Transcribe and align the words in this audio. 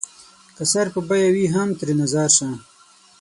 که 0.55 0.63
سر 0.71 0.85
په 0.93 0.99
بيه 1.09 1.29
وي 1.33 1.45
هم 1.55 1.69
ترېنه 1.79 2.05
ځار 2.13 2.29
شــــــــــــــــــه 2.37 2.49